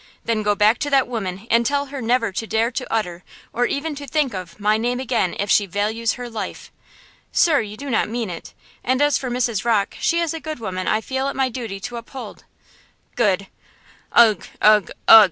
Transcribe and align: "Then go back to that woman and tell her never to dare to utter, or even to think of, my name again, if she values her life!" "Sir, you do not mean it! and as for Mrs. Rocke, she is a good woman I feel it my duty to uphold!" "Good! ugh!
"Then 0.25 0.41
go 0.41 0.55
back 0.55 0.79
to 0.79 0.89
that 0.89 1.07
woman 1.07 1.45
and 1.51 1.63
tell 1.63 1.85
her 1.93 2.01
never 2.01 2.31
to 2.31 2.47
dare 2.47 2.71
to 2.71 2.91
utter, 2.91 3.23
or 3.53 3.67
even 3.67 3.93
to 3.97 4.07
think 4.07 4.33
of, 4.33 4.59
my 4.59 4.75
name 4.75 4.99
again, 4.99 5.35
if 5.37 5.51
she 5.51 5.67
values 5.67 6.13
her 6.13 6.27
life!" 6.27 6.71
"Sir, 7.31 7.61
you 7.61 7.77
do 7.77 7.87
not 7.87 8.09
mean 8.09 8.31
it! 8.31 8.55
and 8.83 8.99
as 8.99 9.19
for 9.19 9.29
Mrs. 9.29 9.63
Rocke, 9.63 9.95
she 9.99 10.19
is 10.19 10.33
a 10.33 10.39
good 10.39 10.57
woman 10.59 10.87
I 10.87 11.01
feel 11.01 11.27
it 11.27 11.35
my 11.35 11.49
duty 11.49 11.79
to 11.81 11.97
uphold!" 11.97 12.45
"Good! 13.15 13.45
ugh! 14.11 14.43